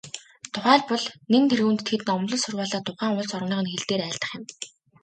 Тухайлбал, 0.53 1.05
нэн 1.31 1.43
тэргүүнд 1.49 1.81
тэд 1.89 2.01
номлол 2.09 2.41
сургаалаа 2.43 2.81
тухайн 2.87 3.13
улс 3.19 3.31
орных 3.37 3.61
нь 3.63 3.71
хэл 3.71 3.87
дээр 3.89 4.03
айлдах 4.05 4.31
юм. 4.37 4.43